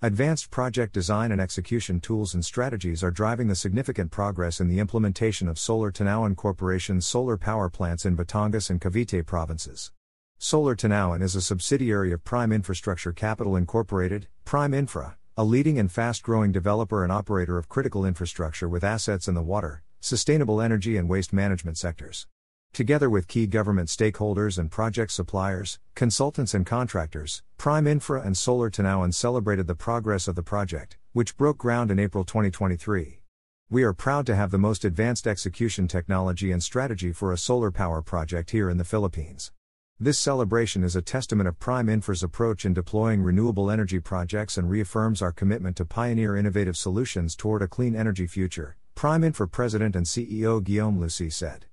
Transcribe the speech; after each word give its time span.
Advanced 0.00 0.52
project 0.52 0.92
design 0.92 1.32
and 1.32 1.40
execution 1.40 1.98
tools 1.98 2.32
and 2.32 2.44
strategies 2.44 3.02
are 3.02 3.10
driving 3.10 3.48
the 3.48 3.56
significant 3.56 4.12
progress 4.12 4.60
in 4.60 4.68
the 4.68 4.78
implementation 4.78 5.48
of 5.48 5.58
Solar 5.58 5.90
Tanauan 5.90 6.36
Corporation's 6.36 7.04
solar 7.04 7.36
power 7.36 7.68
plants 7.68 8.06
in 8.06 8.16
Batangas 8.16 8.70
and 8.70 8.80
Cavite 8.80 9.26
provinces. 9.26 9.90
Solar 10.38 10.76
Tanauan 10.76 11.20
is 11.20 11.34
a 11.34 11.40
subsidiary 11.40 12.12
of 12.12 12.22
Prime 12.22 12.52
Infrastructure 12.52 13.12
Capital 13.12 13.56
Incorporated, 13.56 14.28
Prime 14.44 14.72
Infra, 14.72 15.16
a 15.36 15.42
leading 15.42 15.80
and 15.80 15.90
fast 15.90 16.22
growing 16.22 16.52
developer 16.52 17.02
and 17.02 17.10
operator 17.10 17.58
of 17.58 17.68
critical 17.68 18.06
infrastructure 18.06 18.68
with 18.68 18.84
assets 18.84 19.26
in 19.26 19.34
the 19.34 19.42
water, 19.42 19.82
sustainable 19.98 20.60
energy, 20.60 20.96
and 20.96 21.08
waste 21.08 21.32
management 21.32 21.76
sectors. 21.76 22.28
Together 22.72 23.10
with 23.10 23.26
key 23.26 23.46
government 23.46 23.88
stakeholders 23.88 24.56
and 24.56 24.70
project 24.70 25.10
suppliers, 25.10 25.80
consultants, 25.96 26.54
and 26.54 26.64
contractors, 26.64 27.42
Prime 27.56 27.88
Infra 27.88 28.22
and 28.22 28.36
Solar 28.36 28.70
celebrated 29.10 29.66
the 29.66 29.74
progress 29.74 30.28
of 30.28 30.36
the 30.36 30.44
project, 30.44 30.96
which 31.12 31.36
broke 31.36 31.58
ground 31.58 31.90
in 31.90 31.98
April 31.98 32.24
2023. 32.24 33.20
We 33.68 33.82
are 33.82 33.92
proud 33.92 34.26
to 34.26 34.36
have 34.36 34.50
the 34.50 34.58
most 34.58 34.84
advanced 34.84 35.26
execution 35.26 35.88
technology 35.88 36.52
and 36.52 36.62
strategy 36.62 37.12
for 37.12 37.32
a 37.32 37.36
solar 37.36 37.72
power 37.72 38.00
project 38.00 38.52
here 38.52 38.70
in 38.70 38.78
the 38.78 38.84
Philippines. 38.84 39.50
This 39.98 40.18
celebration 40.18 40.84
is 40.84 40.94
a 40.94 41.02
testament 41.02 41.48
of 41.48 41.58
Prime 41.58 41.88
Infra's 41.88 42.22
approach 42.22 42.64
in 42.64 42.74
deploying 42.74 43.22
renewable 43.22 43.72
energy 43.72 43.98
projects 43.98 44.56
and 44.56 44.70
reaffirms 44.70 45.20
our 45.20 45.32
commitment 45.32 45.76
to 45.78 45.84
pioneer 45.84 46.36
innovative 46.36 46.76
solutions 46.76 47.34
toward 47.34 47.60
a 47.60 47.66
clean 47.66 47.96
energy 47.96 48.28
future, 48.28 48.76
Prime 48.94 49.24
Infra 49.24 49.48
President 49.48 49.96
and 49.96 50.06
CEO 50.06 50.62
Guillaume 50.62 51.00
Lucy 51.00 51.28
said. 51.28 51.66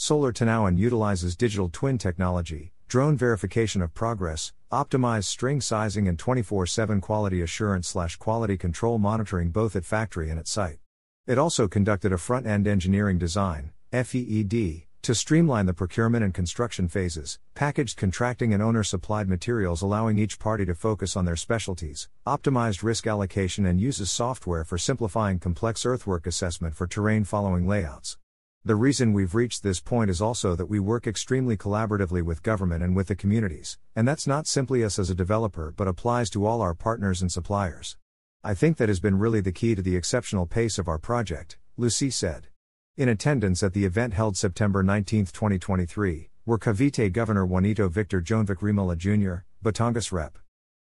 Solar 0.00 0.32
Tanauan 0.32 0.78
utilizes 0.78 1.34
digital 1.34 1.68
twin 1.68 1.98
technology, 1.98 2.72
drone 2.86 3.16
verification 3.16 3.82
of 3.82 3.94
progress, 3.94 4.52
optimized 4.70 5.24
string 5.24 5.60
sizing 5.60 6.06
and 6.06 6.16
24/7 6.16 7.00
quality 7.00 7.42
assurance/quality 7.42 8.56
control 8.56 8.98
monitoring 8.98 9.50
both 9.50 9.74
at 9.74 9.84
factory 9.84 10.30
and 10.30 10.38
at 10.38 10.46
site. 10.46 10.78
It 11.26 11.36
also 11.36 11.66
conducted 11.66 12.12
a 12.12 12.16
front-end 12.16 12.68
engineering 12.68 13.18
design, 13.18 13.72
FEED, 13.90 14.86
to 15.02 15.14
streamline 15.16 15.66
the 15.66 15.74
procurement 15.74 16.22
and 16.22 16.32
construction 16.32 16.86
phases, 16.86 17.40
packaged 17.56 17.96
contracting 17.96 18.54
and 18.54 18.62
owner 18.62 18.84
supplied 18.84 19.28
materials 19.28 19.82
allowing 19.82 20.16
each 20.16 20.38
party 20.38 20.64
to 20.64 20.76
focus 20.76 21.16
on 21.16 21.24
their 21.24 21.34
specialties, 21.34 22.08
optimized 22.24 22.84
risk 22.84 23.08
allocation 23.08 23.66
and 23.66 23.80
uses 23.80 24.12
software 24.12 24.62
for 24.62 24.78
simplifying 24.78 25.40
complex 25.40 25.84
earthwork 25.84 26.24
assessment 26.24 26.76
for 26.76 26.86
terrain 26.86 27.24
following 27.24 27.66
layouts. 27.66 28.16
The 28.64 28.74
reason 28.74 29.12
we've 29.12 29.36
reached 29.36 29.62
this 29.62 29.80
point 29.80 30.10
is 30.10 30.20
also 30.20 30.56
that 30.56 30.66
we 30.66 30.80
work 30.80 31.06
extremely 31.06 31.56
collaboratively 31.56 32.22
with 32.22 32.42
government 32.42 32.82
and 32.82 32.94
with 32.94 33.06
the 33.06 33.14
communities, 33.14 33.78
and 33.94 34.06
that's 34.06 34.26
not 34.26 34.46
simply 34.46 34.82
us 34.82 34.98
as 34.98 35.10
a 35.10 35.14
developer 35.14 35.72
but 35.76 35.88
applies 35.88 36.28
to 36.30 36.44
all 36.44 36.60
our 36.60 36.74
partners 36.74 37.22
and 37.22 37.30
suppliers. 37.30 37.96
I 38.42 38.54
think 38.54 38.76
that 38.76 38.88
has 38.88 39.00
been 39.00 39.18
really 39.18 39.40
the 39.40 39.52
key 39.52 39.74
to 39.74 39.82
the 39.82 39.96
exceptional 39.96 40.44
pace 40.44 40.78
of 40.78 40.88
our 40.88 40.98
project, 40.98 41.56
Lucy 41.76 42.10
said. 42.10 42.48
In 42.96 43.08
attendance 43.08 43.62
at 43.62 43.74
the 43.74 43.84
event 43.84 44.14
held 44.14 44.36
September 44.36 44.82
19, 44.82 45.26
2023, 45.26 46.30
were 46.44 46.58
Cavite 46.58 47.12
Governor 47.12 47.46
Juanito 47.46 47.88
Victor 47.88 48.20
Jonvic 48.20 48.58
Remulla 48.60 48.96
Jr., 48.96 49.44
Batangas 49.64 50.10
Rep. 50.10 50.36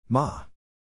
Ma. 0.07 0.43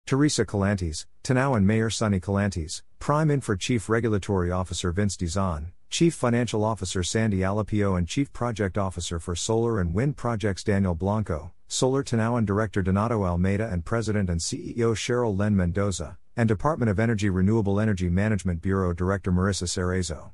Teresa 0.05 0.45
Collantes, 0.45 1.07
Tanauan 1.23 1.63
Mayor 1.63 1.89
Sonny 1.89 2.19
Collantes, 2.19 2.83
Prime 3.05 3.29
Infra 3.29 3.55
Chief 3.55 3.87
Regulatory 3.87 4.49
Officer 4.49 4.91
Vince 4.91 5.15
Dizon, 5.15 5.67
Chief 5.91 6.11
Financial 6.11 6.63
Officer 6.63 7.03
Sandy 7.03 7.41
Alapio 7.41 7.95
and 7.95 8.07
Chief 8.07 8.33
Project 8.33 8.79
Officer 8.79 9.19
for 9.19 9.35
Solar 9.35 9.79
and 9.79 9.93
Wind 9.93 10.17
Projects 10.17 10.63
Daniel 10.63 10.95
Blanco, 10.95 11.51
Solar 11.67 12.03
Tanauan 12.03 12.47
Director 12.47 12.81
Donato 12.81 13.23
Almeida 13.23 13.69
and 13.71 13.85
President 13.85 14.27
and 14.27 14.39
CEO 14.39 14.95
Cheryl 14.95 15.37
Len 15.37 15.55
Mendoza, 15.55 16.17
and 16.35 16.47
Department 16.47 16.89
of 16.89 16.99
Energy 16.99 17.29
Renewable 17.29 17.79
Energy 17.79 18.09
Management 18.09 18.59
Bureau 18.63 18.91
Director 18.91 19.31
Marissa 19.31 19.67
Cerezo. 19.67 20.31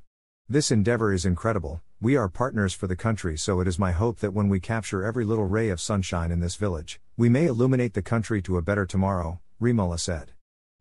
This 0.47 0.71
endeavor 0.71 1.11
is 1.11 1.25
incredible, 1.25 1.81
we 1.99 2.15
are 2.15 2.29
partners 2.29 2.73
for 2.73 2.87
the 2.87 2.95
country, 2.95 3.37
so 3.37 3.59
it 3.59 3.67
is 3.67 3.77
my 3.77 3.91
hope 3.91 4.19
that 4.19 4.33
when 4.33 4.47
we 4.47 4.61
capture 4.61 5.03
every 5.03 5.25
little 5.25 5.45
ray 5.45 5.67
of 5.67 5.81
sunshine 5.81 6.31
in 6.31 6.39
this 6.39 6.55
village, 6.55 7.01
we 7.17 7.27
may 7.27 7.47
illuminate 7.47 7.95
the 7.95 8.01
country 8.01 8.41
to 8.41 8.55
a 8.55 8.61
better 8.61 8.85
tomorrow, 8.85 9.41
Remulla 9.59 9.99
said. 9.99 10.31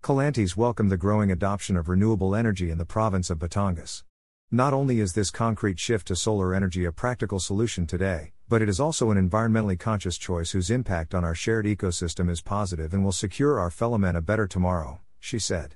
Collantes 0.02 0.56
welcomed 0.56 0.90
the 0.90 0.96
growing 0.96 1.30
adoption 1.30 1.76
of 1.76 1.86
renewable 1.86 2.34
energy 2.34 2.70
in 2.70 2.78
the 2.78 2.86
province 2.86 3.28
of 3.28 3.38
Batangas. 3.38 4.02
Not 4.50 4.72
only 4.72 4.98
is 4.98 5.12
this 5.12 5.30
concrete 5.30 5.78
shift 5.78 6.06
to 6.06 6.16
solar 6.16 6.54
energy 6.54 6.86
a 6.86 6.90
practical 6.90 7.38
solution 7.38 7.86
today, 7.86 8.32
but 8.48 8.62
it 8.62 8.68
is 8.70 8.80
also 8.80 9.10
an 9.10 9.28
environmentally 9.28 9.78
conscious 9.78 10.16
choice 10.16 10.52
whose 10.52 10.70
impact 10.70 11.14
on 11.14 11.22
our 11.22 11.34
shared 11.34 11.66
ecosystem 11.66 12.30
is 12.30 12.40
positive 12.40 12.94
and 12.94 13.04
will 13.04 13.12
secure 13.12 13.60
our 13.60 13.70
fellow 13.70 13.98
men 13.98 14.16
a 14.16 14.22
better 14.22 14.46
tomorrow, 14.46 15.00
she 15.18 15.38
said. 15.38 15.74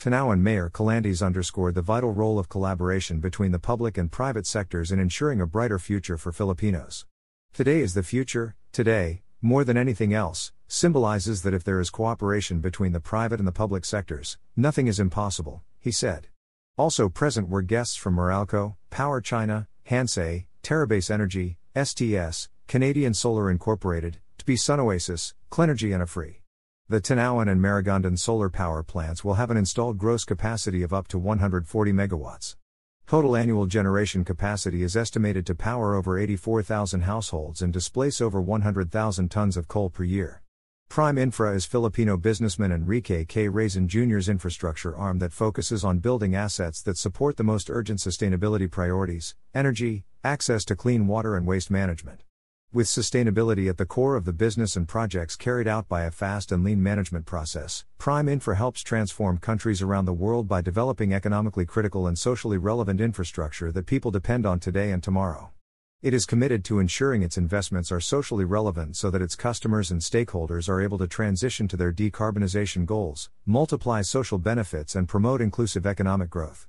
Tanauan 0.00 0.38
Mayor 0.38 0.70
Collantes 0.70 1.20
underscored 1.20 1.74
the 1.74 1.82
vital 1.82 2.12
role 2.12 2.38
of 2.38 2.48
collaboration 2.48 3.18
between 3.18 3.50
the 3.50 3.58
public 3.58 3.98
and 3.98 4.12
private 4.12 4.46
sectors 4.46 4.92
in 4.92 5.00
ensuring 5.00 5.40
a 5.40 5.48
brighter 5.48 5.80
future 5.80 6.16
for 6.16 6.30
Filipinos. 6.30 7.06
Today 7.52 7.80
is 7.80 7.94
the 7.94 8.04
future, 8.04 8.54
today, 8.70 9.22
more 9.44 9.62
than 9.62 9.76
anything 9.76 10.14
else, 10.14 10.52
symbolizes 10.68 11.42
that 11.42 11.52
if 11.52 11.62
there 11.62 11.78
is 11.78 11.90
cooperation 11.90 12.60
between 12.60 12.92
the 12.92 12.98
private 12.98 13.38
and 13.38 13.46
the 13.46 13.52
public 13.52 13.84
sectors, 13.84 14.38
nothing 14.56 14.86
is 14.86 14.98
impossible, 14.98 15.62
he 15.78 15.92
said. 15.92 16.28
Also 16.78 17.10
present 17.10 17.50
were 17.50 17.60
guests 17.60 17.94
from 17.94 18.16
Meralco, 18.16 18.76
Power 18.88 19.20
China, 19.20 19.68
Hansei, 19.88 20.46
Terrabase 20.62 21.10
Energy, 21.10 21.58
STS, 21.76 22.48
Canadian 22.68 23.12
Solar 23.12 23.50
Incorporated, 23.50 24.18
TP 24.38 24.58
Sun 24.58 24.80
Oasis, 24.80 25.34
Clenergy 25.50 25.94
and 25.94 26.02
Afri. 26.02 26.36
The 26.88 27.02
Tanauan 27.02 27.50
and 27.50 27.60
Maragondon 27.60 28.18
solar 28.18 28.48
power 28.48 28.82
plants 28.82 29.22
will 29.22 29.34
have 29.34 29.50
an 29.50 29.58
installed 29.58 29.98
gross 29.98 30.24
capacity 30.24 30.82
of 30.82 30.94
up 30.94 31.06
to 31.08 31.18
140 31.18 31.92
megawatts. 31.92 32.56
Total 33.06 33.36
annual 33.36 33.66
generation 33.66 34.24
capacity 34.24 34.82
is 34.82 34.96
estimated 34.96 35.44
to 35.44 35.54
power 35.54 35.94
over 35.94 36.18
84,000 36.18 37.02
households 37.02 37.60
and 37.60 37.70
displace 37.70 38.18
over 38.18 38.40
100,000 38.40 39.30
tons 39.30 39.58
of 39.58 39.68
coal 39.68 39.90
per 39.90 40.04
year. 40.04 40.40
Prime 40.88 41.18
Infra 41.18 41.54
is 41.54 41.66
Filipino 41.66 42.16
businessman 42.16 42.72
Enrique 42.72 43.26
K. 43.26 43.48
Razon 43.48 43.88
Jr.'s 43.88 44.30
infrastructure 44.30 44.96
arm 44.96 45.18
that 45.18 45.34
focuses 45.34 45.84
on 45.84 45.98
building 45.98 46.34
assets 46.34 46.80
that 46.80 46.96
support 46.96 47.36
the 47.36 47.44
most 47.44 47.68
urgent 47.68 47.98
sustainability 48.00 48.70
priorities 48.70 49.34
energy, 49.54 50.04
access 50.24 50.64
to 50.64 50.74
clean 50.74 51.06
water, 51.06 51.36
and 51.36 51.46
waste 51.46 51.70
management. 51.70 52.22
With 52.74 52.88
sustainability 52.88 53.68
at 53.70 53.76
the 53.76 53.86
core 53.86 54.16
of 54.16 54.24
the 54.24 54.32
business 54.32 54.74
and 54.74 54.88
projects 54.88 55.36
carried 55.36 55.68
out 55.68 55.88
by 55.88 56.02
a 56.02 56.10
fast 56.10 56.50
and 56.50 56.64
lean 56.64 56.82
management 56.82 57.24
process, 57.24 57.84
Prime 57.98 58.28
Infra 58.28 58.56
helps 58.56 58.82
transform 58.82 59.38
countries 59.38 59.80
around 59.80 60.06
the 60.06 60.12
world 60.12 60.48
by 60.48 60.60
developing 60.60 61.14
economically 61.14 61.66
critical 61.66 62.08
and 62.08 62.18
socially 62.18 62.58
relevant 62.58 63.00
infrastructure 63.00 63.70
that 63.70 63.86
people 63.86 64.10
depend 64.10 64.44
on 64.44 64.58
today 64.58 64.90
and 64.90 65.04
tomorrow. 65.04 65.52
It 66.02 66.14
is 66.14 66.26
committed 66.26 66.64
to 66.64 66.80
ensuring 66.80 67.22
its 67.22 67.38
investments 67.38 67.92
are 67.92 68.00
socially 68.00 68.44
relevant 68.44 68.96
so 68.96 69.08
that 69.08 69.22
its 69.22 69.36
customers 69.36 69.92
and 69.92 70.00
stakeholders 70.00 70.68
are 70.68 70.82
able 70.82 70.98
to 70.98 71.06
transition 71.06 71.68
to 71.68 71.76
their 71.76 71.92
decarbonization 71.92 72.86
goals, 72.86 73.30
multiply 73.46 74.02
social 74.02 74.38
benefits, 74.38 74.96
and 74.96 75.06
promote 75.06 75.40
inclusive 75.40 75.86
economic 75.86 76.28
growth. 76.28 76.66